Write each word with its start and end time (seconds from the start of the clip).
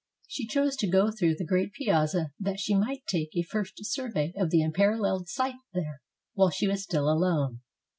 She 0.27 0.47
chose 0.47 0.75
to 0.77 0.89
go 0.89 1.11
through 1.11 1.35
the 1.35 1.45
great 1.45 1.73
piazza 1.73 2.31
that 2.39 2.59
she 2.59 2.73
might 2.73 3.05
take 3.05 3.29
a 3.37 3.43
first 3.43 3.73
survey 3.85 4.33
of 4.35 4.49
the 4.49 4.63
unparalleled 4.63 5.29
sight 5.29 5.57
there 5.75 6.01
while 6.33 6.49
she 6.49 6.67
was 6.67 6.81
still 6.81 7.07
alone. 7.07 7.59